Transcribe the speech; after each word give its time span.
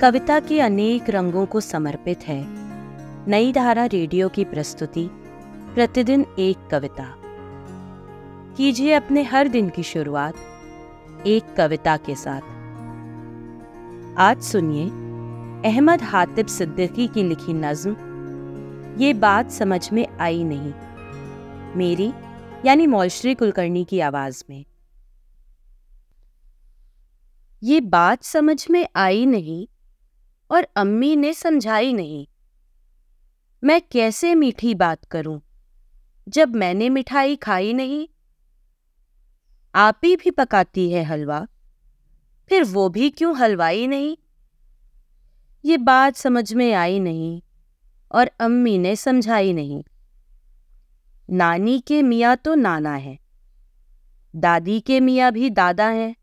कविता 0.00 0.40
के 0.40 0.60
अनेक 0.60 1.10
रंगों 1.10 1.46
को 1.46 1.60
समर्पित 1.60 2.18
है। 2.18 2.44
नई 3.28 3.52
धारा 3.52 3.84
रेडियो 3.84 4.28
की 4.28 4.44
प्रस्तुति, 4.44 5.08
प्रतिदिन 5.74 6.26
एक 6.38 6.68
कविता। 6.70 7.14
कीजिए 8.56 8.92
अपने 8.92 9.22
हर 9.22 9.48
दिन 9.48 9.68
की 9.68 9.82
शुरुआत 9.82 10.34
एक 11.26 11.54
कविता 11.56 11.96
के 11.96 12.14
साथ। 12.14 12.40
आज 14.18 14.42
सुनिए 14.42 14.86
अहमद 15.70 16.02
हातिब 16.02 16.46
सिद्दीकी 16.46 17.08
की 17.08 17.22
लिखी 17.22 17.52
नज्म, 17.52 17.96
ये 18.98 19.14
बात 19.14 19.50
समझ 19.50 19.92
में 19.92 20.18
आई 20.20 20.44
नहीं। 20.44 20.72
मेरी, 21.76 22.12
यानी 22.64 22.86
मौलश्री 22.86 23.34
कुलकर्णी 23.34 23.84
की 23.84 24.00
आवाज़ 24.00 24.44
में। 24.50 24.64
ये 27.62 27.80
बात 27.80 28.24
समझ 28.24 28.66
में 28.70 28.88
आई 28.96 29.26
नहीं 29.26 29.66
और 30.50 30.66
अम्मी 30.76 31.14
ने 31.16 31.32
समझाई 31.34 31.92
नहीं। 31.92 32.26
मैं 33.62 33.80
कैसे 33.92 34.34
मीठी 34.34 34.74
बात 34.74 35.04
करूँ, 35.04 35.40
जब 36.28 36.54
मैंने 36.56 36.88
मिठाई 36.88 37.36
खाई 37.36 37.72
नहीं? 37.72 38.06
आप 39.74 40.00
ही 40.04 40.14
भी 40.16 40.30
पकाती 40.30 40.90
है 40.90 41.02
हलवा, 41.04 41.46
फिर 42.50 42.64
वो 42.64 42.88
भी 42.88 43.10
क्यों 43.10 43.36
हलवाई 43.36 43.86
नहीं? 43.86 44.16
ये 45.64 45.76
बात 45.76 46.16
समझ 46.16 46.52
में 46.54 46.72
आई 46.74 46.98
नहीं 47.00 47.42
और 48.10 48.30
अम्मी 48.40 48.76
ने 48.78 48.94
समझाई 48.96 49.52
नहीं। 49.52 49.82
नानी 51.28 51.78
के 51.80 52.02
मियाँ 52.02 52.36
तो 52.36 52.54
नाना 52.54 52.94
है, 52.94 53.18
दादी 54.34 54.80
के 54.80 55.00
मियाँ 55.00 55.30
भी 55.32 55.50
दादा 55.50 55.88
हैं। 55.88 56.14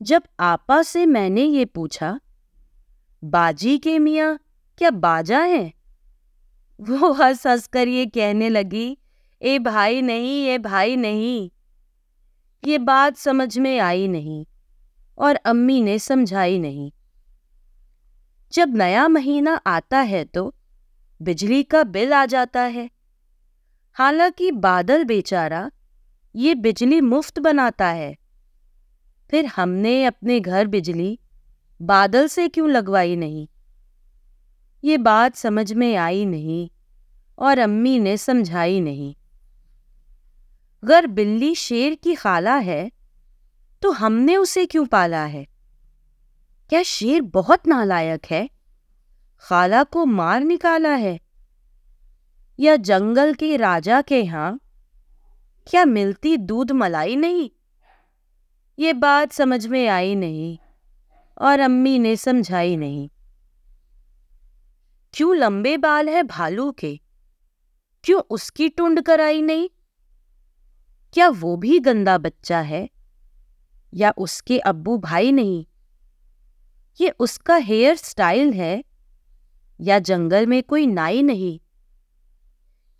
जब 0.00 0.22
आपा 0.40 0.82
से 0.82 1.04
मैंने 1.06 1.42
ये 1.42 1.64
पूछा 1.64 2.18
बाजी 3.24 3.78
के 3.78 3.98
मियाँ, 3.98 4.38
क्या 4.78 4.90
बाजा 4.90 5.38
है? 5.38 5.72
वो 6.80 7.12
हंस 7.12 7.46
हंस 7.46 7.66
कर 7.66 7.88
ये 7.88 8.06
कहने 8.06 8.48
लगी, 8.48 8.98
ए 9.42 9.58
भाई 9.58 10.02
नहीं 10.02 10.44
ये 10.44 10.58
भाई 10.58 10.96
नहीं। 10.96 11.50
ये 12.64 12.78
बात 12.78 13.16
समझ 13.16 13.58
में 13.58 13.78
आई 13.78 14.08
नहीं 14.08 14.46
और 15.18 15.36
अम्मी 15.36 15.80
ने 15.82 15.98
समझाई 15.98 16.58
नहीं। 16.58 16.92
जब 18.52 18.76
नया 18.76 19.08
महीना 19.08 19.54
आता 19.66 19.98
है 19.98 20.24
तो 20.24 20.54
बिजली 21.22 21.62
का 21.62 21.82
बिल 21.84 22.12
आ 22.12 22.26
जाता 22.26 22.60
है। 22.60 22.90
हालाँकि 23.92 24.50
बादल 24.50 25.04
बेचारा 25.04 25.70
ये 26.36 26.54
बिजली 26.54 27.00
मुफ़्त 27.00 27.38
बनाता 27.38 27.88
है। 27.88 28.16
फिर 29.30 29.46
हमने 29.46 30.04
अपने 30.04 30.40
घर 30.40 30.66
बिजली 30.66 31.18
बादल 31.80 32.26
से 32.28 32.48
क्यों 32.48 32.68
लगवाई 32.70 33.16
नहीं? 33.16 33.48
ये 34.84 34.98
बात 34.98 35.34
समझ 35.34 35.72
में 35.72 35.96
आई 35.96 36.24
नहीं 36.24 36.68
और 37.38 37.58
अम्मी 37.58 37.98
ने 37.98 38.16
समझाई 38.16 38.80
नहीं। 38.80 39.14
अगर 40.82 41.06
बिल्ली 41.06 41.54
शेर 41.54 41.94
की 41.94 42.14
खाला 42.14 42.56
है 42.56 42.90
तो 43.82 43.90
हमने 43.90 44.36
उसे 44.36 44.66
क्यों 44.66 44.86
पाला 44.86 45.24
है? 45.24 45.46
क्या 46.68 46.82
शेर 46.82 47.20
बहुत 47.22 47.66
नालायक 47.66 48.26
है? 48.30 48.48
खाला 49.38 49.82
को 49.82 50.04
मार 50.04 50.40
निकाला 50.40 50.94
है? 50.94 51.20
या 52.60 52.76
जंगल 52.76 53.34
के 53.34 53.56
राजा 53.56 54.02
के 54.02 54.20
यहाँ 54.20 54.60
क्या 55.66 55.84
मिलती 55.84 56.36
दूध 56.36 56.72
मलाई 56.72 57.16
नहीं? 57.16 57.50
ये 58.78 58.92
बात 58.92 59.32
समझ 59.32 59.66
में 59.66 59.88
आई 59.88 60.14
नहीं। 60.14 60.58
और 61.40 61.60
अम्मी 61.60 61.98
ने 61.98 62.16
समझाई 62.16 62.76
नहीं। 62.76 63.10
क्यों 65.14 65.36
लंबे 65.36 65.76
बाल 65.76 66.08
है 66.08 66.22
भालू 66.22 66.72
के? 66.72 67.00
क्यों 68.04 68.22
उसकी 68.30 68.68
टुंड 68.68 69.02
कराई 69.02 69.42
नहीं? 69.42 69.68
क्या 71.12 71.28
वो 71.28 71.56
भी 71.56 71.78
गंदा 71.78 72.18
बच्चा 72.18 72.60
है? 72.60 72.90
या 73.94 74.14
उसके 74.18 74.58
अब्बू 74.58 74.98
भाई 74.98 75.32
नहीं? 75.32 75.66
ये 77.00 77.10
उसका 77.10 77.56
हेयर 77.56 77.96
स्टाइल 77.96 78.52
है? 78.52 78.84
या 79.80 79.98
जंगल 79.98 80.46
में 80.46 80.62
कोई 80.62 80.86
नाई 80.86 81.22
नहीं? 81.22 81.60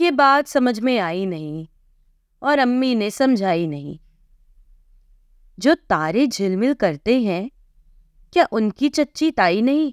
ये 0.00 0.10
बात 0.10 0.46
समझ 0.46 0.80
में 0.80 0.98
आई 0.98 1.26
नहीं 1.26 1.68
और 2.42 2.58
अम्मी 2.58 2.94
ने 2.94 3.10
समझाई 3.10 3.66
नहीं। 3.66 4.00
जो 5.58 5.74
तारे 5.74 6.26
झिलमिल 6.26 6.74
करते 6.74 7.22
हैं 7.22 7.50
क्या 8.32 8.48
उनकी 8.52 8.88
चच्ची 8.88 9.30
ताई 9.30 9.62
नहीं? 9.62 9.92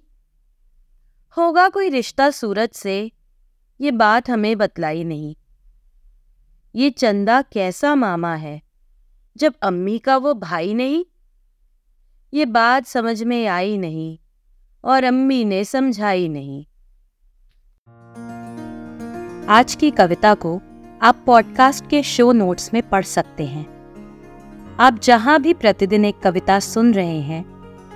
होगा 1.37 1.69
कोई 1.69 1.89
रिश्ता 1.89 2.29
सूरज 2.29 2.69
से, 2.69 3.11
ये 3.81 3.91
बात 3.91 4.29
हमें 4.29 4.57
बतलाई 4.57 5.03
नहीं। 5.03 5.35
ये 6.75 6.89
चंदा 6.89 7.41
कैसा 7.41 7.95
मामा 7.95 8.35
है, 8.35 8.61
जब 9.37 9.53
अम्मी 9.61 9.97
का 9.97 10.17
वो 10.17 10.33
भाई 10.33 10.73
नहीं? 10.73 11.05
ये 12.33 12.45
बात 12.45 12.85
समझ 12.85 13.23
में 13.23 13.47
आई 13.47 13.77
नहीं, 13.77 14.19
और 14.83 15.03
अम्मी 15.03 15.45
ने 15.45 15.63
समझाई 15.65 16.27
नहीं। 16.27 16.65
आज 19.47 19.75
की 19.75 19.91
कविता 19.91 20.33
को 20.33 20.61
आप 21.01 21.23
पॉडकास्ट 21.25 21.89
के 21.89 22.03
शो 22.03 22.31
नोट्स 22.31 22.73
में 22.73 22.89
पढ़ 22.89 23.03
सकते 23.03 23.45
हैं। 23.45 23.75
आप 24.79 24.99
जहाँ 24.99 25.41
भी 25.41 25.53
प्रतिदिन 25.53 26.05
एक 26.05 26.19
कविता 26.19 26.59
सुन 26.59 26.93
रहे 26.93 27.21
हैं 27.21 27.54